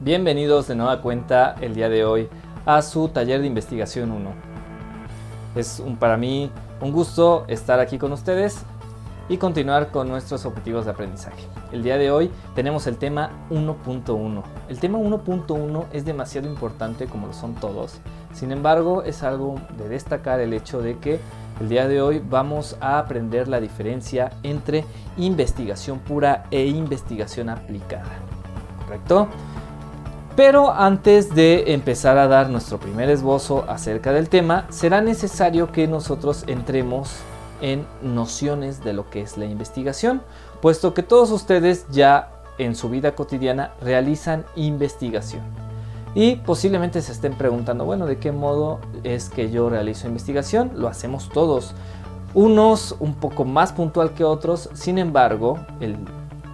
Bienvenidos 0.00 0.68
de 0.68 0.74
nueva 0.74 1.00
cuenta 1.00 1.54
el 1.62 1.74
día 1.74 1.88
de 1.88 2.04
hoy 2.04 2.28
a 2.66 2.82
su 2.82 3.08
taller 3.08 3.40
de 3.40 3.46
investigación 3.46 4.10
1. 4.10 4.30
Es 5.54 5.82
para 5.98 6.18
mí 6.18 6.50
un 6.82 6.92
gusto 6.92 7.46
estar 7.48 7.80
aquí 7.80 7.96
con 7.96 8.12
ustedes 8.12 8.58
y 9.30 9.38
continuar 9.38 9.90
con 9.90 10.08
nuestros 10.08 10.44
objetivos 10.44 10.84
de 10.84 10.90
aprendizaje. 10.90 11.42
El 11.72 11.82
día 11.82 11.96
de 11.96 12.10
hoy 12.10 12.30
tenemos 12.54 12.86
el 12.86 12.98
tema 12.98 13.30
1.1. 13.48 14.42
El 14.68 14.78
tema 14.78 14.98
1.1 14.98 15.86
es 15.94 16.04
demasiado 16.04 16.46
importante 16.46 17.06
como 17.06 17.28
lo 17.28 17.32
son 17.32 17.54
todos. 17.54 17.98
Sin 18.34 18.52
embargo, 18.52 19.02
es 19.02 19.22
algo 19.22 19.54
de 19.78 19.88
destacar 19.88 20.40
el 20.40 20.52
hecho 20.52 20.82
de 20.82 20.98
que 20.98 21.20
el 21.58 21.70
día 21.70 21.88
de 21.88 22.02
hoy 22.02 22.22
vamos 22.22 22.76
a 22.80 22.98
aprender 22.98 23.48
la 23.48 23.60
diferencia 23.60 24.30
entre 24.42 24.84
investigación 25.16 26.00
pura 26.00 26.44
e 26.50 26.66
investigación 26.66 27.48
aplicada. 27.48 28.12
¿Correcto? 28.84 29.28
Pero 30.36 30.70
antes 30.70 31.34
de 31.34 31.72
empezar 31.72 32.18
a 32.18 32.28
dar 32.28 32.50
nuestro 32.50 32.78
primer 32.78 33.08
esbozo 33.08 33.64
acerca 33.68 34.12
del 34.12 34.28
tema, 34.28 34.66
será 34.68 35.00
necesario 35.00 35.72
que 35.72 35.88
nosotros 35.88 36.44
entremos 36.46 37.16
en 37.62 37.86
nociones 38.02 38.84
de 38.84 38.92
lo 38.92 39.08
que 39.08 39.22
es 39.22 39.38
la 39.38 39.46
investigación, 39.46 40.20
puesto 40.60 40.92
que 40.92 41.02
todos 41.02 41.30
ustedes 41.30 41.86
ya 41.90 42.28
en 42.58 42.74
su 42.74 42.90
vida 42.90 43.14
cotidiana 43.14 43.72
realizan 43.80 44.44
investigación. 44.56 45.42
Y 46.14 46.36
posiblemente 46.36 47.00
se 47.00 47.12
estén 47.12 47.32
preguntando, 47.32 47.86
bueno, 47.86 48.04
¿de 48.04 48.18
qué 48.18 48.30
modo 48.30 48.80
es 49.04 49.30
que 49.30 49.50
yo 49.50 49.70
realizo 49.70 50.06
investigación? 50.06 50.72
Lo 50.74 50.88
hacemos 50.88 51.30
todos. 51.30 51.72
Unos 52.34 52.94
un 53.00 53.14
poco 53.14 53.46
más 53.46 53.72
puntual 53.72 54.12
que 54.12 54.24
otros, 54.24 54.68
sin 54.74 54.98
embargo, 54.98 55.58
el 55.80 55.96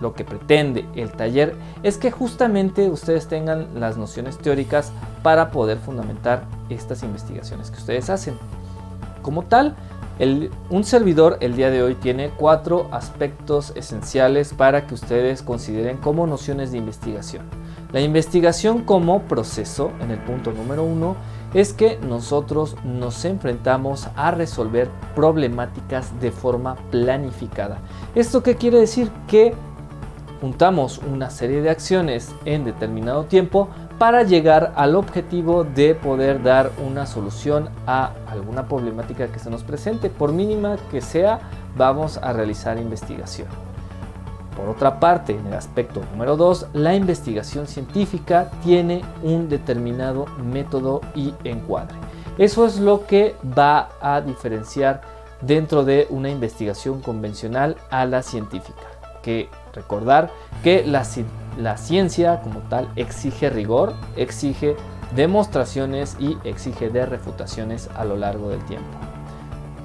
lo 0.02 0.12
que 0.12 0.24
pretende 0.24 0.84
el 0.94 1.12
taller 1.12 1.54
es 1.82 1.96
que 1.96 2.10
justamente 2.10 2.90
ustedes 2.90 3.28
tengan 3.28 3.80
las 3.80 3.96
nociones 3.96 4.36
teóricas 4.36 4.92
para 5.22 5.50
poder 5.50 5.78
fundamentar 5.78 6.44
estas 6.68 7.02
investigaciones 7.02 7.70
que 7.70 7.78
ustedes 7.78 8.10
hacen. 8.10 8.34
Como 9.22 9.44
tal, 9.44 9.76
un 10.70 10.84
servidor 10.84 11.38
el 11.40 11.56
día 11.56 11.70
de 11.70 11.82
hoy 11.82 11.94
tiene 11.94 12.30
cuatro 12.36 12.88
aspectos 12.90 13.72
esenciales 13.76 14.52
para 14.52 14.86
que 14.86 14.94
ustedes 14.94 15.42
consideren 15.42 15.96
como 15.96 16.26
nociones 16.26 16.72
de 16.72 16.78
investigación. 16.78 17.46
La 17.92 18.00
investigación 18.00 18.82
como 18.82 19.22
proceso, 19.22 19.90
en 20.00 20.10
el 20.10 20.18
punto 20.18 20.52
número 20.52 20.82
uno, 20.82 21.16
es 21.54 21.74
que 21.74 21.98
nosotros 21.98 22.76
nos 22.84 23.24
enfrentamos 23.26 24.08
a 24.16 24.30
resolver 24.30 24.88
problemáticas 25.14 26.18
de 26.18 26.30
forma 26.30 26.76
planificada. 26.90 27.78
¿Esto 28.14 28.42
qué 28.42 28.56
quiere 28.56 28.78
decir? 28.78 29.10
Que 29.26 29.54
juntamos 30.42 30.98
una 30.98 31.30
serie 31.30 31.62
de 31.62 31.70
acciones 31.70 32.34
en 32.44 32.64
determinado 32.64 33.26
tiempo 33.26 33.68
para 33.96 34.24
llegar 34.24 34.72
al 34.74 34.96
objetivo 34.96 35.62
de 35.62 35.94
poder 35.94 36.42
dar 36.42 36.72
una 36.84 37.06
solución 37.06 37.70
a 37.86 38.10
alguna 38.28 38.66
problemática 38.66 39.28
que 39.28 39.38
se 39.38 39.50
nos 39.50 39.62
presente. 39.62 40.10
Por 40.10 40.32
mínima 40.32 40.78
que 40.90 41.00
sea, 41.00 41.38
vamos 41.76 42.16
a 42.16 42.32
realizar 42.32 42.76
investigación. 42.76 43.46
Por 44.56 44.68
otra 44.68 44.98
parte, 44.98 45.36
en 45.36 45.46
el 45.46 45.54
aspecto 45.54 46.02
número 46.10 46.36
2, 46.36 46.70
la 46.72 46.96
investigación 46.96 47.68
científica 47.68 48.50
tiene 48.64 49.02
un 49.22 49.48
determinado 49.48 50.26
método 50.42 51.02
y 51.14 51.34
encuadre. 51.44 51.94
Eso 52.36 52.66
es 52.66 52.80
lo 52.80 53.06
que 53.06 53.36
va 53.56 53.90
a 54.00 54.20
diferenciar 54.20 55.02
dentro 55.40 55.84
de 55.84 56.08
una 56.10 56.30
investigación 56.30 57.00
convencional 57.00 57.76
a 57.90 58.06
la 58.06 58.24
científica, 58.24 58.82
que 59.22 59.48
Recordar 59.72 60.30
que 60.62 60.84
la, 60.84 61.04
ciencia 61.76 62.40
como 62.40 62.60
tal 62.60 62.88
exige 62.96 63.50
rigor, 63.50 63.94
exige 64.16 64.76
demostraciones 65.14 66.16
y 66.18 66.38
exige 66.44 66.90
de 66.90 67.06
refutaciones 67.06 67.88
a 67.94 68.04
lo 68.04 68.16
largo 68.16 68.48
del 68.50 68.64
tiempo. 68.64 68.88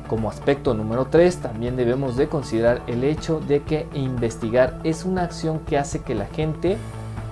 Como 0.07 0.29
aspecto 0.29 0.73
número 0.73 1.07
3 1.07 1.38
también 1.38 1.75
debemos 1.75 2.16
de 2.16 2.29
considerar 2.29 2.81
el 2.88 3.03
hecho 3.03 3.41
de 3.41 3.63
que 3.63 3.88
investigar 3.94 4.79
es 4.84 5.03
una 5.03 5.23
acción 5.23 5.59
que 5.59 5.78
hace 5.78 6.01
que 6.01 6.16
la 6.16 6.28
gente 6.28 6.78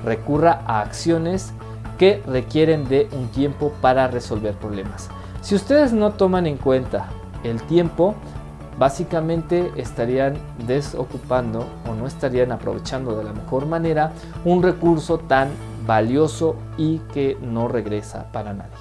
recurra 0.04 0.62
a 0.66 0.82
acciones 0.82 1.54
que 1.98 2.22
requieren 2.28 2.88
de 2.90 3.08
un 3.14 3.30
tiempo 3.30 3.72
para 3.82 4.08
resolver 4.08 4.56
problemas. 4.56 5.10
Si 5.42 5.56
ustedes 5.56 5.94
no 5.94 6.12
toman 6.12 6.48
en 6.48 6.58
cuenta 6.58 7.08
el 7.44 7.62
tiempo, 7.64 8.16
básicamente 8.78 9.72
estarían 9.76 10.36
desocupando 10.68 11.66
o 11.90 11.94
no 11.94 12.08
estarían 12.08 12.52
aprovechando 12.52 13.16
de 13.18 13.24
la 13.24 13.34
mejor 13.34 13.66
manera 13.66 14.12
un 14.44 14.62
recurso 14.62 15.18
tan 15.18 15.50
valioso 15.86 16.56
y 16.78 17.00
que 17.14 17.38
no 17.42 17.68
regresa 17.68 18.32
para 18.32 18.54
nadie. 18.54 18.72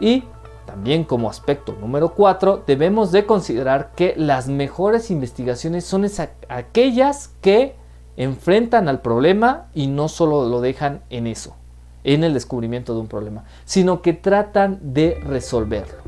Y 0.00 0.24
también 0.66 1.04
como 1.04 1.30
aspecto 1.30 1.76
número 1.80 2.14
4 2.14 2.64
debemos 2.66 3.12
de 3.12 3.26
considerar 3.26 3.92
que 3.94 4.14
las 4.16 4.48
mejores 4.48 5.10
investigaciones 5.10 5.84
son 5.84 6.06
aquellas 6.48 7.28
que 7.40 7.76
enfrentan 8.16 8.88
al 8.88 9.00
problema 9.00 9.66
y 9.74 9.86
no 9.86 10.08
solo 10.08 10.48
lo 10.48 10.60
dejan 10.60 11.02
en 11.10 11.26
eso, 11.26 11.56
en 12.02 12.24
el 12.24 12.34
descubrimiento 12.34 12.94
de 12.94 13.00
un 13.00 13.08
problema, 13.08 13.44
sino 13.64 14.02
que 14.02 14.12
tratan 14.12 14.78
de 14.82 15.20
resolverlo. 15.26 16.02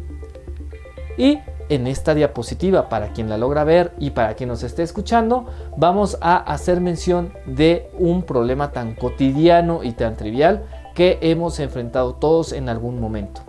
Y 1.17 1.39
en 1.69 1.87
esta 1.87 2.15
diapositiva, 2.15 2.89
para 2.89 3.13
quien 3.13 3.29
la 3.29 3.39
logra 3.39 3.65
ver 3.65 3.93
y 3.99 4.11
para 4.11 4.35
quien 4.35 4.49
nos 4.49 4.63
esté 4.63 4.83
escuchando, 4.83 5.47
vamos 5.77 6.19
a 6.21 6.37
hacer 6.37 6.81
mención 6.81 7.33
de 7.47 7.91
un 7.99 8.23
problema 8.23 8.73
tan 8.73 8.95
cotidiano 8.95 9.83
y 9.83 9.93
tan 9.93 10.17
trivial 10.17 10.65
que 10.95 11.19
hemos 11.21 11.59
enfrentado 11.61 12.15
todos 12.15 12.53
en 12.53 12.69
algún 12.69 13.01
momento. 13.01 13.43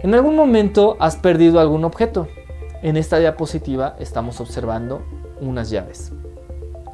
En 0.00 0.14
algún 0.14 0.36
momento 0.36 0.96
has 1.00 1.16
perdido 1.16 1.58
algún 1.58 1.84
objeto. 1.84 2.28
En 2.82 2.96
esta 2.96 3.18
diapositiva 3.18 3.96
estamos 3.98 4.40
observando 4.40 5.02
unas 5.40 5.70
llaves. 5.70 6.12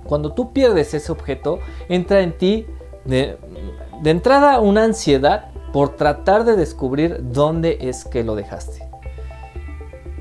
Cuando 0.04 0.32
tú 0.32 0.52
pierdes 0.52 0.94
ese 0.94 1.12
objeto, 1.12 1.58
entra 1.88 2.20
en 2.20 2.36
ti 2.36 2.66
de, 3.04 3.36
entrada 4.04 4.60
una 4.60 4.84
ansiedad 4.84 5.52
por 5.72 5.96
tratar 5.96 6.44
de 6.44 6.56
descubrir 6.56 7.18
dónde 7.20 7.78
es 7.80 8.04
que 8.04 8.24
lo 8.24 8.34
dejaste 8.36 8.83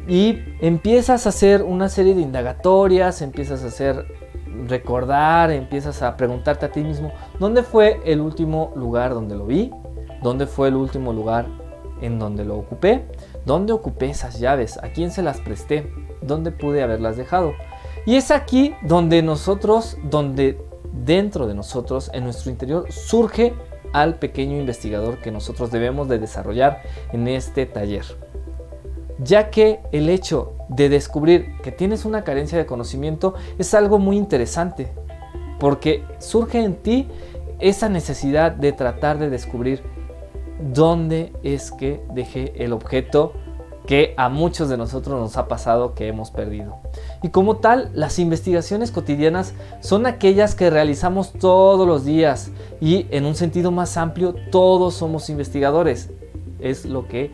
y 0.07 0.39
empiezas 0.59 1.25
a 1.25 1.29
hacer 1.29 1.63
una 1.63 1.89
serie 1.89 2.13
de 2.13 2.21
indagatorias, 2.21 3.21
empiezas 3.21 3.63
a 3.63 3.67
hacer 3.67 4.05
recordar, 4.67 5.51
empiezas 5.51 6.01
a 6.01 6.15
preguntarte 6.17 6.65
a 6.65 6.71
ti 6.71 6.81
mismo, 6.83 7.11
¿dónde 7.39 7.63
fue 7.63 8.01
el 8.05 8.21
último 8.21 8.71
lugar 8.75 9.13
donde 9.13 9.35
lo 9.35 9.45
vi? 9.45 9.71
¿Dónde 10.21 10.45
fue 10.45 10.67
el 10.67 10.75
último 10.75 11.13
lugar 11.13 11.47
en 12.01 12.19
donde 12.19 12.45
lo 12.45 12.57
ocupé? 12.57 13.05
¿Dónde 13.45 13.73
ocupé 13.73 14.09
esas 14.09 14.39
llaves? 14.39 14.77
¿A 14.83 14.89
quién 14.89 15.11
se 15.11 15.23
las 15.23 15.39
presté? 15.41 15.91
¿Dónde 16.21 16.51
pude 16.51 16.83
haberlas 16.83 17.17
dejado? 17.17 17.53
Y 18.05 18.15
es 18.15 18.31
aquí 18.31 18.75
donde 18.83 19.21
nosotros, 19.21 19.97
donde 20.03 20.61
dentro 20.91 21.47
de 21.47 21.55
nosotros, 21.55 22.11
en 22.13 22.25
nuestro 22.25 22.51
interior, 22.51 22.91
surge 22.91 23.53
al 23.93 24.15
pequeño 24.15 24.57
investigador 24.57 25.19
que 25.19 25.31
nosotros 25.31 25.71
debemos 25.71 26.07
de 26.07 26.19
desarrollar 26.19 26.81
en 27.11 27.27
este 27.27 27.65
taller 27.65 28.22
ya 29.19 29.49
que 29.49 29.79
el 29.91 30.09
hecho 30.09 30.53
de 30.69 30.89
descubrir 30.89 31.57
que 31.61 31.71
tienes 31.71 32.05
una 32.05 32.23
carencia 32.23 32.57
de 32.57 32.65
conocimiento 32.65 33.35
es 33.57 33.73
algo 33.73 33.99
muy 33.99 34.17
interesante, 34.17 34.91
porque 35.59 36.03
surge 36.19 36.63
en 36.63 36.75
ti 36.75 37.07
esa 37.59 37.89
necesidad 37.89 38.51
de 38.51 38.71
tratar 38.71 39.19
de 39.19 39.29
descubrir 39.29 39.83
dónde 40.73 41.33
es 41.43 41.71
que 41.71 42.01
dejé 42.13 42.53
el 42.63 42.73
objeto 42.73 43.33
que 43.85 44.13
a 44.17 44.29
muchos 44.29 44.69
de 44.69 44.77
nosotros 44.77 45.19
nos 45.19 45.35
ha 45.37 45.47
pasado 45.47 45.93
que 45.93 46.07
hemos 46.07 46.31
perdido. 46.31 46.77
Y 47.21 47.29
como 47.29 47.57
tal, 47.57 47.89
las 47.93 48.17
investigaciones 48.17 48.91
cotidianas 48.91 49.53
son 49.81 50.05
aquellas 50.05 50.55
que 50.55 50.69
realizamos 50.69 51.33
todos 51.33 51.85
los 51.85 52.05
días 52.05 52.51
y 52.79 53.07
en 53.09 53.25
un 53.25 53.35
sentido 53.35 53.71
más 53.71 53.97
amplio 53.97 54.35
todos 54.51 54.93
somos 54.93 55.29
investigadores. 55.29 56.11
Es 56.59 56.85
lo 56.85 57.07
que 57.07 57.31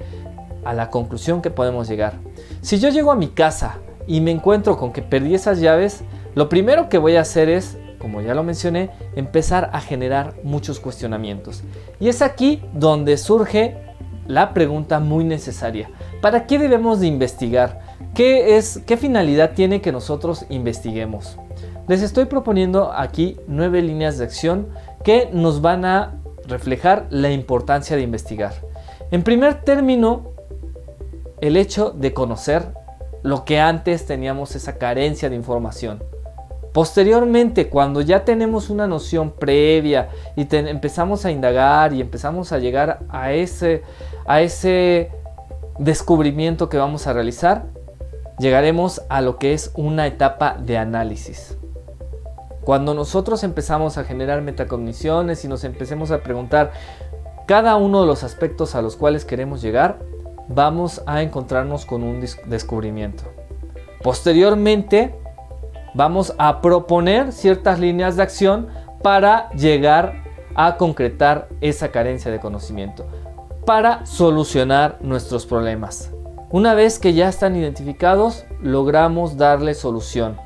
a 0.64 0.74
la 0.74 0.90
conclusión 0.90 1.42
que 1.42 1.52
podemos 1.52 1.88
llegar. 1.88 2.14
Si 2.62 2.80
yo 2.80 2.90
llego 2.90 3.12
a 3.12 3.16
mi 3.16 3.28
casa 3.28 3.78
y 4.08 4.22
me 4.22 4.32
encuentro 4.32 4.78
con 4.78 4.92
que 4.92 5.02
perdí 5.02 5.36
esas 5.36 5.60
llaves, 5.60 6.04
lo 6.36 6.50
primero 6.50 6.90
que 6.90 6.98
voy 6.98 7.16
a 7.16 7.22
hacer 7.22 7.50
es, 7.50 7.78
como 8.00 8.22
ya 8.22 8.34
lo 8.34 8.44
mencioné, 8.44 8.92
empezar 9.16 9.70
a 9.74 9.82
generar 9.82 10.36
muchos 10.44 10.80
cuestionamientos. 10.80 11.64
Y 12.00 12.10
es 12.10 12.22
aquí 12.22 12.62
donde 12.74 13.18
surge 13.18 13.78
la 14.28 14.54
pregunta 14.54 15.00
muy 15.00 15.24
necesaria. 15.24 15.90
¿Para 16.22 16.46
qué 16.46 16.60
debemos 16.60 17.00
de 17.00 17.08
investigar? 17.08 17.82
¿Qué, 18.14 18.58
es, 18.58 18.82
¿Qué 18.86 18.96
finalidad 18.96 19.52
tiene 19.54 19.82
que 19.82 19.92
nosotros 19.92 20.46
investiguemos? 20.50 21.38
Les 21.88 22.04
estoy 22.04 22.26
proponiendo 22.26 22.92
aquí 22.94 23.38
nueve 23.48 23.82
líneas 23.82 24.20
de 24.20 24.26
acción 24.26 24.68
que 25.04 25.30
nos 25.34 25.62
van 25.62 25.86
a 25.86 26.20
reflejar 26.48 27.08
la 27.10 27.32
importancia 27.32 27.96
de 27.96 28.04
investigar. 28.04 28.54
En 29.12 29.24
primer 29.24 29.64
término, 29.64 30.29
el 31.42 31.58
hecho 31.58 31.92
de 31.92 32.14
conocer 32.14 32.74
lo 33.24 33.46
que 33.46 33.60
antes 33.60 34.06
teníamos 34.06 34.56
esa 34.56 34.78
carencia 34.78 35.30
de 35.30 35.36
información. 35.36 36.04
Posteriormente, 36.74 37.70
cuando 37.70 38.02
ya 38.02 38.24
tenemos 38.26 38.70
una 38.70 38.86
noción 38.86 39.32
previa 39.32 40.10
y 40.36 40.48
empezamos 40.56 41.26
a 41.26 41.32
indagar 41.32 41.94
y 41.94 42.02
empezamos 42.02 42.52
a 42.52 42.60
llegar 42.60 43.00
a 43.10 43.32
ese, 43.32 43.82
a 44.26 44.42
ese 44.42 45.12
descubrimiento 45.80 46.70
que 46.70 46.78
vamos 46.78 47.08
a 47.08 47.14
realizar, 47.14 47.66
llegaremos 48.38 49.02
a 49.10 49.22
lo 49.22 49.38
que 49.38 49.54
es 49.54 49.72
una 49.76 50.06
etapa 50.06 50.58
de 50.60 50.78
análisis. 50.78 51.58
Cuando 52.64 52.94
nosotros 52.94 53.44
empezamos 53.44 53.98
a 53.98 54.04
generar 54.04 54.44
metacogniciones 54.44 55.44
y 55.44 55.48
nos 55.48 55.64
empecemos 55.64 56.12
a 56.12 56.22
preguntar 56.22 56.72
cada 57.48 57.78
uno 57.78 58.02
de 58.02 58.08
los 58.08 58.24
aspectos 58.24 58.76
a 58.76 58.84
los 58.84 58.96
cuales 58.96 59.26
queremos 59.26 59.64
llegar, 59.64 59.98
vamos 60.50 61.02
a 61.06 61.22
encontrarnos 61.22 61.86
con 61.86 62.04
un 62.04 62.22
descubrimiento. 62.46 63.24
Posteriormente, 64.04 65.16
vamos 65.94 66.34
a 66.38 66.62
proponer 66.62 67.32
ciertas 67.32 67.80
líneas 67.80 68.16
de 68.16 68.24
acción 68.24 68.68
para 69.02 69.50
llegar 69.52 70.24
a 70.56 70.76
concretar 70.76 71.48
esa 71.62 71.90
carencia 71.90 72.32
de 72.32 72.40
conocimiento, 72.40 73.06
para 73.66 74.06
solucionar 74.06 74.98
nuestros 75.02 75.46
problemas. 75.46 76.12
Una 76.52 76.74
vez 76.74 76.98
que 76.98 77.14
ya 77.14 77.30
están 77.30 77.56
identificados, 77.56 78.46
logramos 78.62 79.38
darle 79.38 79.76
solución 79.76 80.38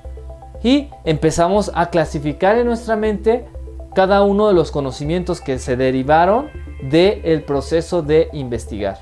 y 0.61 0.89
empezamos 1.05 1.71
a 1.73 1.89
clasificar 1.89 2.57
en 2.57 2.67
nuestra 2.67 2.95
mente 2.95 3.47
cada 3.95 4.23
uno 4.23 4.47
de 4.47 4.53
los 4.53 4.71
conocimientos 4.71 5.39
que 5.39 5.59
se 5.59 5.77
derivaron 5.77 6.49
del 6.81 7.43
proceso 7.43 8.01
de 8.01 8.27
investigar, 8.33 8.99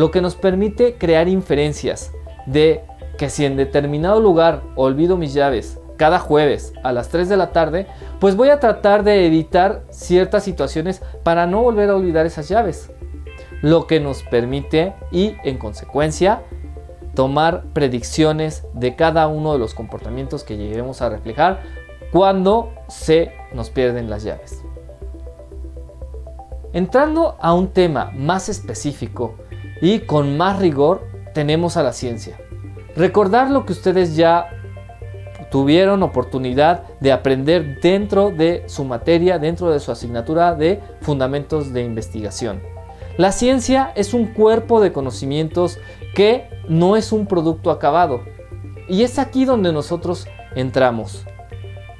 lo 0.00 0.10
que 0.10 0.22
nos 0.22 0.34
permite 0.34 0.94
crear 0.94 1.28
inferencias 1.28 2.10
de 2.46 2.80
que 3.18 3.28
si 3.28 3.44
en 3.44 3.58
determinado 3.58 4.18
lugar 4.18 4.62
olvido 4.74 5.18
mis 5.18 5.34
llaves 5.34 5.78
cada 5.98 6.18
jueves 6.18 6.72
a 6.82 6.92
las 6.92 7.10
3 7.10 7.28
de 7.28 7.36
la 7.36 7.52
tarde, 7.52 7.86
pues 8.18 8.34
voy 8.34 8.48
a 8.48 8.58
tratar 8.60 9.04
de 9.04 9.26
evitar 9.26 9.82
ciertas 9.90 10.42
situaciones 10.42 11.02
para 11.22 11.46
no 11.46 11.60
volver 11.60 11.90
a 11.90 11.96
olvidar 11.96 12.24
esas 12.24 12.48
llaves. 12.48 12.90
Lo 13.60 13.86
que 13.86 14.00
nos 14.00 14.22
permite 14.22 14.94
y 15.12 15.36
en 15.44 15.58
consecuencia 15.58 16.44
tomar 17.14 17.64
predicciones 17.74 18.64
de 18.72 18.96
cada 18.96 19.28
uno 19.28 19.52
de 19.52 19.58
los 19.58 19.74
comportamientos 19.74 20.44
que 20.44 20.56
lleguemos 20.56 21.02
a 21.02 21.10
reflejar 21.10 21.60
cuando 22.10 22.72
se 22.88 23.32
nos 23.52 23.68
pierden 23.68 24.08
las 24.08 24.22
llaves. 24.22 24.64
Entrando 26.72 27.36
a 27.38 27.52
un 27.52 27.68
tema 27.68 28.12
más 28.14 28.48
específico 28.48 29.34
y 29.80 30.00
con 30.00 30.36
más 30.36 30.58
rigor, 30.58 31.06
tenemos 31.34 31.76
a 31.76 31.82
la 31.82 31.92
ciencia. 31.92 32.38
Recordar 32.96 33.50
lo 33.50 33.64
que 33.64 33.72
ustedes 33.72 34.16
ya 34.16 34.48
tuvieron 35.50 36.02
oportunidad 36.02 36.84
de 37.00 37.12
aprender 37.12 37.80
dentro 37.80 38.30
de 38.30 38.64
su 38.66 38.84
materia, 38.84 39.38
dentro 39.38 39.70
de 39.70 39.80
su 39.80 39.90
asignatura 39.90 40.54
de 40.54 40.80
fundamentos 41.00 41.72
de 41.72 41.82
investigación. 41.82 42.62
La 43.16 43.32
ciencia 43.32 43.92
es 43.96 44.14
un 44.14 44.26
cuerpo 44.26 44.80
de 44.80 44.92
conocimientos 44.92 45.78
que 46.14 46.48
no 46.68 46.96
es 46.96 47.12
un 47.12 47.26
producto 47.26 47.70
acabado. 47.70 48.22
Y 48.88 49.02
es 49.02 49.18
aquí 49.18 49.44
donde 49.44 49.72
nosotros 49.72 50.26
entramos. 50.54 51.24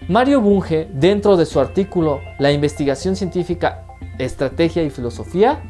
Mario 0.08 0.40
Bunge, 0.40 0.88
dentro 0.92 1.36
de 1.36 1.46
su 1.46 1.60
artículo 1.60 2.20
La 2.38 2.52
investigación 2.52 3.16
científica, 3.16 3.84
estrategia 4.18 4.82
y 4.82 4.90
filosofía, 4.90 5.62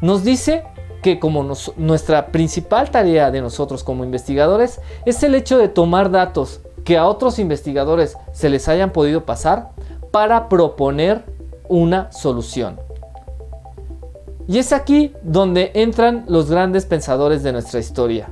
nos 0.00 0.24
dice 0.24 0.64
que 1.02 1.18
como 1.18 1.54
nuestra 1.76 2.28
principal 2.28 2.90
tarea 2.90 3.30
de 3.30 3.40
nosotros 3.40 3.84
como 3.84 4.04
investigadores 4.04 4.80
es 5.04 5.22
el 5.22 5.34
hecho 5.34 5.58
de 5.58 5.68
tomar 5.68 6.10
datos 6.10 6.60
que 6.84 6.96
a 6.96 7.06
otros 7.06 7.38
investigadores 7.38 8.16
se 8.32 8.48
les 8.48 8.68
hayan 8.68 8.92
podido 8.92 9.24
pasar 9.24 9.70
para 10.10 10.48
proponer 10.48 11.24
una 11.68 12.10
solución. 12.12 12.78
Y 14.48 14.58
es 14.58 14.72
aquí 14.72 15.12
donde 15.22 15.72
entran 15.74 16.24
los 16.28 16.50
grandes 16.50 16.86
pensadores 16.86 17.42
de 17.42 17.52
nuestra 17.52 17.80
historia. 17.80 18.28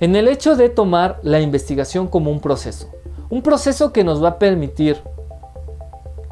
En 0.00 0.16
el 0.16 0.28
hecho 0.28 0.56
de 0.56 0.68
tomar 0.68 1.18
la 1.22 1.40
investigación 1.40 2.08
como 2.08 2.30
un 2.30 2.40
proceso. 2.40 2.90
Un 3.30 3.40
proceso 3.40 3.92
que 3.92 4.04
nos 4.04 4.22
va 4.22 4.28
a 4.28 4.38
permitir 4.38 5.00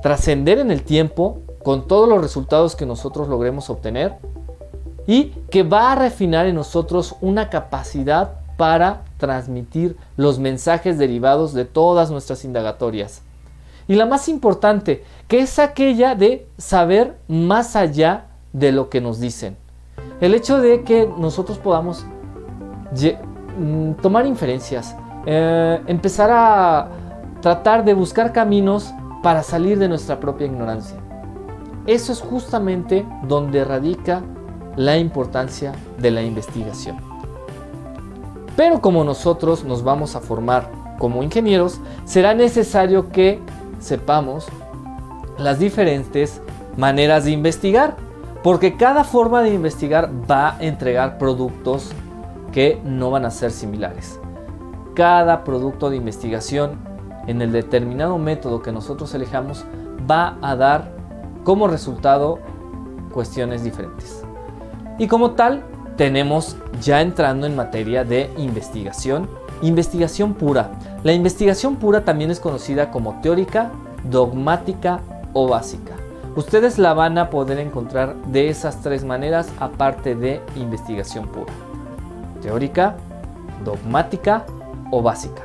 trascender 0.03 0.59
en 0.59 0.71
el 0.71 0.83
tiempo 0.83 1.39
con 1.65 1.87
todos 1.87 2.09
los 2.09 2.21
resultados 2.21 2.77
que 2.77 2.85
nosotros 2.85 3.29
logremos 3.29 3.71
obtener 3.71 4.17
y 5.07 5.33
que 5.51 5.63
va 5.63 5.93
a 5.93 5.97
refinar 5.97 6.47
en 6.47 6.55
nosotros 6.55 7.17
una 7.21 7.51
capacidad 7.51 8.33
para 8.57 9.03
transmitir 9.19 9.97
los 10.17 10.39
mensajes 10.39 10.99
derivados 10.99 11.53
de 11.53 11.65
todas 11.65 12.11
nuestras 12.11 12.45
indagatorias. 12.45 13.23
Y 13.89 13.95
la 13.95 14.07
más 14.07 14.29
importante, 14.29 15.05
que 15.27 15.41
es 15.41 15.59
aquella 15.59 16.15
de 16.15 16.47
saber 16.59 17.19
más 17.29 17.75
allá 17.75 18.27
de 18.53 18.71
lo 18.73 18.89
que 18.89 19.01
nos 19.01 19.19
dicen. 19.19 19.57
El 20.21 20.35
hecho 20.35 20.61
de 20.61 20.83
que 20.83 21.09
nosotros 21.19 21.59
podamos 21.59 22.05
mm, 23.59 23.93
tomar 23.95 24.27
inferencias, 24.27 24.95
eh, 25.27 25.81
empezar 25.87 26.31
a 26.33 26.89
tratar 27.41 27.85
de 27.85 27.95
buscar 27.95 28.33
caminos 28.33 28.93
para 29.23 29.43
salir 29.43 29.79
de 29.79 29.89
nuestra 29.89 30.21
propia 30.21 30.47
ignorancia. 30.47 30.97
Eso 31.87 32.13
es 32.13 32.21
justamente 32.21 33.05
donde 33.27 33.65
radica 33.65 34.23
la 34.77 34.97
importancia 34.99 35.73
de 35.99 36.11
la 36.11 36.23
investigación. 36.23 36.97
Pero 38.57 38.81
como 38.81 39.05
nosotros 39.05 39.65
nos 39.65 39.83
vamos 39.83 40.15
a 40.15 40.21
formar 40.21 40.71
como 40.99 41.23
ingenieros, 41.23 41.81
será 42.05 42.35
necesario 42.35 43.11
que 43.11 43.41
sepamos 43.81 44.47
las 45.39 45.59
diferentes 45.59 46.41
maneras 46.77 47.25
de 47.25 47.33
investigar, 47.33 47.97
porque 48.43 48.77
cada 48.77 49.05
forma 49.05 49.43
de 49.43 49.55
investigar 49.55 50.11
va 50.31 50.57
a 50.57 50.63
entregar 50.63 51.19
productos 51.19 51.93
que 52.53 52.81
no 52.85 53.11
van 53.11 53.25
a 53.25 53.31
ser 53.31 53.51
similares. 53.51 54.21
Cada 54.95 55.45
producto 55.45 55.91
de 55.91 55.97
investigación 55.97 56.79
en 57.27 57.41
el 57.41 57.53
determinado 57.53 58.19
método 58.19 58.63
que 58.63 58.73
nosotros 58.73 59.15
elijamos 59.15 59.65
va 60.11 60.37
a 60.43 60.57
dar 60.57 60.93
como 61.45 61.69
resultado 61.69 62.39
cuestiones 63.13 63.65
diferentes. 63.65 64.22
Y 65.03 65.09
como 65.09 65.33
tal, 65.33 65.65
tenemos 65.97 66.55
ya 66.81 67.01
entrando 67.01 67.49
en 67.49 67.57
materia 67.57 68.05
de 68.05 68.31
investigación, 68.39 69.29
investigación 69.61 70.33
pura. 70.33 70.79
La 71.03 71.13
investigación 71.13 71.75
pura 71.75 72.05
también 72.05 72.31
es 72.31 72.39
conocida 72.39 72.93
como 72.93 73.21
teórica, 73.21 73.73
dogmática 74.05 75.01
o 75.33 75.49
básica. 75.49 75.95
Ustedes 76.37 76.79
la 76.79 76.95
van 76.95 77.19
a 77.19 77.31
poder 77.31 77.59
encontrar 77.59 78.15
de 78.27 78.49
esas 78.49 78.81
tres 78.81 79.03
maneras 79.05 79.49
aparte 79.59 80.15
de 80.15 80.41
investigación 80.55 81.27
pura. 81.27 81.53
Teórica, 82.41 82.95
dogmática 83.65 84.47
o 84.93 85.03
básica. 85.03 85.43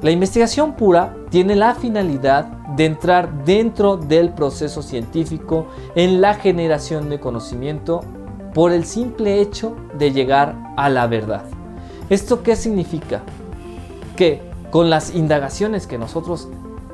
La 0.00 0.12
investigación 0.12 0.76
pura 0.76 1.14
tiene 1.28 1.56
la 1.56 1.74
finalidad 1.74 2.46
de 2.74 2.86
entrar 2.86 3.44
dentro 3.44 3.98
del 3.98 4.30
proceso 4.30 4.80
científico 4.80 5.66
en 5.94 6.22
la 6.22 6.32
generación 6.32 7.10
de 7.10 7.20
conocimiento 7.20 8.00
por 8.56 8.72
el 8.72 8.86
simple 8.86 9.42
hecho 9.42 9.76
de 9.98 10.12
llegar 10.12 10.56
a 10.78 10.88
la 10.88 11.06
verdad. 11.06 11.42
¿Esto 12.08 12.42
qué 12.42 12.56
significa? 12.56 13.20
Que 14.16 14.40
con 14.70 14.88
las 14.88 15.14
indagaciones 15.14 15.86
que 15.86 15.98
nosotros 15.98 16.48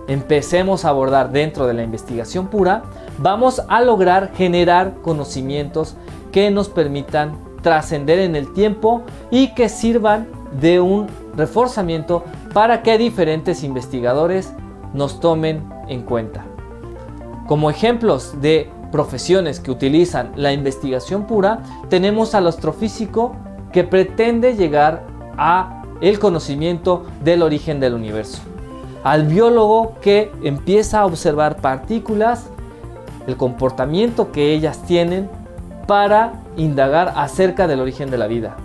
empecemos 0.09 0.85
a 0.85 0.89
abordar 0.89 1.31
dentro 1.31 1.69
de 1.69 1.75
la 1.75 1.85
investigación 1.85 2.49
pura, 2.49 2.83
vamos 3.19 3.63
a 3.69 3.81
lograr 3.81 4.33
generar 4.35 4.95
conocimientos 5.03 5.95
que 6.33 6.51
nos 6.51 6.69
permitan 6.69 7.39
trascender 7.63 8.19
en 8.19 8.35
el 8.35 8.53
tiempo 8.55 9.05
y 9.31 9.55
que 9.55 9.69
sirvan 9.69 10.27
de 10.61 10.81
un 10.81 11.07
reforzamiento 11.37 12.25
para 12.53 12.83
que 12.83 12.99
diferentes 12.99 13.63
investigadores 13.63 14.53
nos 14.95 15.21
tomen 15.21 15.63
en 15.87 16.03
cuenta. 16.03 16.45
Como 17.47 17.71
ejemplos 17.71 18.41
de 18.41 18.69
profesiones 18.93 19.59
que 19.59 19.73
utilizan 19.73 20.31
la 20.37 20.53
investigación 20.53 21.27
pura, 21.27 21.63
tenemos 21.89 22.37
al 22.37 22.47
astrofísico 22.47 23.35
que 23.73 23.83
pretende 23.83 24.55
llegar 24.55 25.03
a 25.37 25.83
el 26.01 26.19
conocimiento 26.19 27.05
del 27.25 27.43
origen 27.43 27.81
del 27.81 27.95
universo, 27.95 28.43
al 29.03 29.27
biólogo 29.27 29.95
que 30.01 30.31
empieza 30.43 31.01
a 31.01 31.07
observar 31.07 31.57
partículas, 31.57 32.47
el 33.27 33.37
comportamiento 33.37 34.31
que 34.31 34.53
ellas 34.53 34.83
tienen 34.87 35.29
para 35.87 36.35
indagar 36.57 37.15
acerca 37.17 37.67
del 37.67 37.81
origen 37.81 38.11
de 38.11 38.19
la 38.19 38.27
vida. 38.27 38.57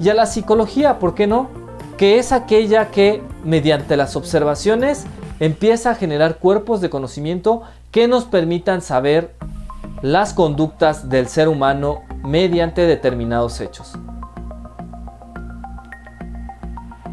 Y 0.00 0.08
a 0.08 0.14
la 0.14 0.26
psicología, 0.26 0.98
¿por 0.98 1.14
qué 1.14 1.26
no? 1.26 1.48
Que 1.96 2.18
es 2.18 2.32
aquella 2.32 2.90
que 2.90 3.22
mediante 3.44 3.96
las 3.96 4.16
observaciones 4.16 5.04
empieza 5.38 5.90
a 5.90 5.94
generar 5.94 6.38
cuerpos 6.38 6.80
de 6.80 6.90
conocimiento 6.90 7.62
que 7.92 8.08
nos 8.08 8.24
permitan 8.24 8.82
saber 8.82 9.30
las 10.04 10.34
conductas 10.34 11.08
del 11.08 11.28
ser 11.28 11.48
humano 11.48 12.02
mediante 12.22 12.82
determinados 12.82 13.58
hechos. 13.62 13.94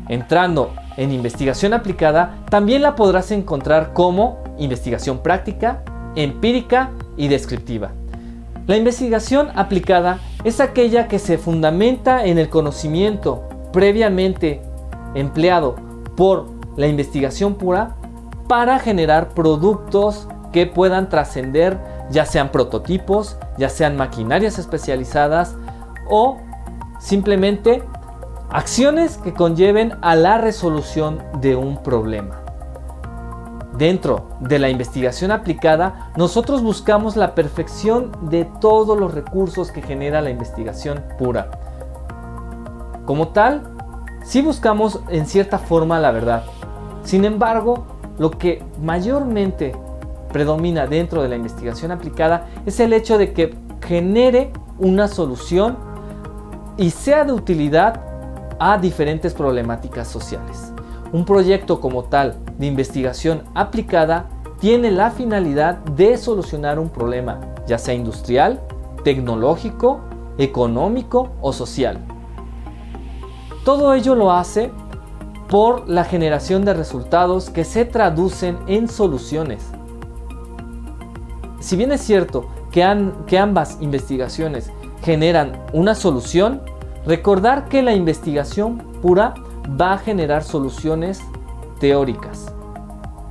Entrando 0.09 0.73
en 0.97 1.13
investigación 1.13 1.73
aplicada 1.73 2.39
también 2.49 2.81
la 2.81 2.97
podrás 2.97 3.31
encontrar 3.31 3.93
como 3.93 4.43
investigación 4.57 5.19
práctica, 5.19 5.83
empírica 6.17 6.89
y 7.15 7.29
descriptiva. 7.29 7.91
La 8.67 8.75
investigación 8.75 9.51
aplicada 9.55 10.19
es 10.43 10.59
aquella 10.59 11.07
que 11.07 11.17
se 11.17 11.37
fundamenta 11.37 12.25
en 12.25 12.37
el 12.37 12.49
conocimiento 12.49 13.47
previamente 13.71 14.61
empleado 15.15 15.77
por 16.17 16.47
la 16.75 16.87
investigación 16.87 17.55
pura 17.55 17.95
para 18.49 18.79
generar 18.79 19.29
productos 19.29 20.27
que 20.51 20.65
puedan 20.67 21.07
trascender, 21.07 21.79
ya 22.11 22.25
sean 22.25 22.49
prototipos, 22.49 23.37
ya 23.57 23.69
sean 23.69 23.97
maquinarias 23.97 24.59
especializadas 24.59 25.55
o 26.09 26.37
simplemente 26.99 27.83
acciones 28.49 29.17
que 29.17 29.33
conlleven 29.33 29.93
a 30.01 30.15
la 30.15 30.37
resolución 30.37 31.23
de 31.39 31.55
un 31.55 31.81
problema. 31.81 32.41
Dentro 33.77 34.27
de 34.41 34.59
la 34.59 34.69
investigación 34.69 35.31
aplicada, 35.31 36.11
nosotros 36.17 36.61
buscamos 36.61 37.15
la 37.15 37.33
perfección 37.33 38.11
de 38.29 38.45
todos 38.59 38.99
los 38.99 39.13
recursos 39.13 39.71
que 39.71 39.81
genera 39.81 40.21
la 40.21 40.29
investigación 40.29 41.03
pura. 41.17 41.49
Como 43.05 43.29
tal, 43.29 43.63
sí 44.23 44.41
buscamos 44.41 44.99
en 45.07 45.25
cierta 45.25 45.57
forma 45.57 45.99
la 45.99 46.11
verdad. 46.11 46.43
Sin 47.03 47.25
embargo, 47.25 47.85
lo 48.19 48.29
que 48.31 48.63
mayormente 48.81 49.73
predomina 50.31 50.87
dentro 50.87 51.21
de 51.21 51.29
la 51.29 51.35
investigación 51.35 51.91
aplicada 51.91 52.47
es 52.65 52.79
el 52.79 52.93
hecho 52.93 53.17
de 53.17 53.33
que 53.33 53.55
genere 53.85 54.51
una 54.79 55.07
solución 55.07 55.77
y 56.77 56.89
sea 56.89 57.23
de 57.23 57.33
utilidad 57.33 58.01
a 58.59 58.77
diferentes 58.77 59.33
problemáticas 59.33 60.07
sociales. 60.07 60.73
Un 61.11 61.25
proyecto 61.25 61.81
como 61.81 62.03
tal 62.03 62.37
de 62.57 62.67
investigación 62.67 63.43
aplicada 63.53 64.29
tiene 64.59 64.91
la 64.91 65.11
finalidad 65.11 65.77
de 65.77 66.17
solucionar 66.17 66.79
un 66.79 66.89
problema, 66.89 67.39
ya 67.67 67.77
sea 67.77 67.93
industrial, 67.93 68.61
tecnológico, 69.03 70.01
económico 70.37 71.31
o 71.41 71.51
social. 71.51 71.99
Todo 73.65 73.93
ello 73.93 74.15
lo 74.15 74.31
hace 74.31 74.71
por 75.49 75.89
la 75.89 76.05
generación 76.05 76.63
de 76.63 76.73
resultados 76.73 77.49
que 77.49 77.65
se 77.65 77.83
traducen 77.83 78.57
en 78.67 78.87
soluciones. 78.87 79.65
Si 81.61 81.75
bien 81.75 81.91
es 81.91 82.01
cierto 82.01 82.47
que, 82.71 82.83
ambas 82.83 83.77
investigaciones 83.81 84.71
generan 85.03 85.53
una 85.73 85.93
solución, 85.93 86.61
recordar 87.05 87.69
que 87.69 87.83
la 87.83 87.93
investigación 87.93 88.79
pura 89.01 89.35
va 89.79 89.93
a 89.93 89.97
generar 89.99 90.43
soluciones 90.43 91.21
teóricas, 91.79 92.51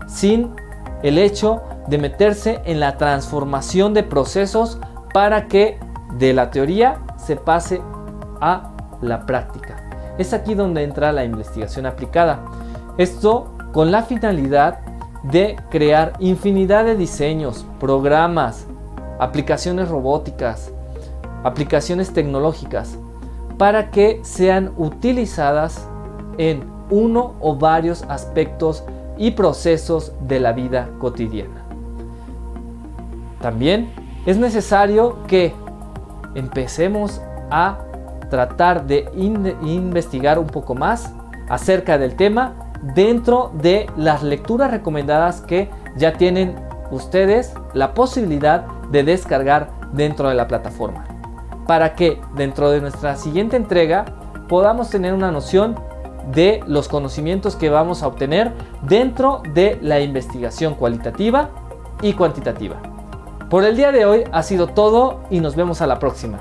sin 0.07 0.55
el 1.03 1.19
hecho 1.19 1.61
de 1.89 1.99
meterse 1.99 2.63
en 2.65 2.79
la 2.79 2.97
transformación 2.97 3.95
de 3.95 4.05
procesos 4.05 4.79
para 5.13 5.49
que 5.49 5.81
de 6.17 6.33
la 6.33 6.51
teoría 6.51 7.01
se 7.17 7.35
pase 7.35 7.83
a 8.41 8.73
la 9.03 9.27
práctica. 9.27 9.77
Es 10.19 10.33
aquí 10.33 10.55
donde 10.55 10.85
entra 10.85 11.13
la 11.13 11.25
investigación 11.25 11.85
aplicada. 11.85 12.45
Esto 12.97 13.55
con 13.73 13.91
la 13.91 14.03
finalidad 14.05 14.81
de 15.23 15.57
crear 15.71 16.15
infinidad 16.19 16.85
de 16.85 16.97
diseños, 16.97 17.67
programas, 17.79 18.67
aplicaciones 19.19 19.89
robóticas, 19.89 20.73
aplicaciones 21.45 22.13
tecnológicas, 22.13 22.99
para 23.59 23.91
que 23.91 24.21
sean 24.23 24.73
utilizadas 24.79 25.87
en 26.39 26.65
uno 26.91 27.35
o 27.41 27.57
varios 27.57 28.03
aspectos 28.09 28.85
y 29.19 29.33
procesos 29.33 30.13
de 30.27 30.41
la 30.41 30.53
vida 30.53 30.89
cotidiana. 30.99 31.63
También 33.41 33.93
es 34.25 34.39
necesario 34.39 35.19
que 35.27 35.53
empecemos 36.35 37.21
a 37.51 37.79
tratar 38.31 38.87
de 38.87 39.11
investigar 39.15 40.39
un 40.39 40.47
poco 40.47 40.75
más 40.75 41.13
acerca 41.49 41.99
del 41.99 42.17
tema 42.17 42.55
dentro 42.83 43.51
de 43.55 43.87
las 43.97 44.23
lecturas 44.23 44.71
recomendadas 44.71 45.41
que 45.41 45.71
ya 45.97 46.15
tienen 46.15 46.57
ustedes 46.91 47.55
la 47.75 47.95
posibilidad 47.95 48.67
de 48.91 49.05
descargar 49.05 49.71
dentro 49.93 50.29
de 50.29 50.35
la 50.35 50.49
plataforma 50.49 51.05
para 51.71 51.95
que 51.95 52.21
dentro 52.35 52.71
de 52.73 52.81
nuestra 52.81 53.15
siguiente 53.15 53.57
entrega 53.57 54.05
podamos 54.49 54.91
tener 54.91 55.15
una 55.15 55.31
noción 55.31 55.79
de 56.33 56.65
los 56.67 56.89
conocimientos 56.89 57.55
que 57.55 57.71
vamos 57.71 58.03
a 58.03 58.09
obtener 58.09 58.53
dentro 58.83 59.41
de 59.55 59.79
la 59.81 60.01
investigación 60.01 60.75
cualitativa 60.75 61.51
y 62.03 62.15
cuantitativa. 62.15 62.83
Por 63.49 63.65
el 63.65 63.77
día 63.77 63.93
de 63.93 64.05
hoy 64.05 64.25
ha 64.33 64.43
sido 64.43 64.67
todo 64.67 65.21
y 65.31 65.39
nos 65.39 65.55
vemos 65.55 65.81
a 65.81 65.87
la 65.87 66.01
próxima. 66.01 66.41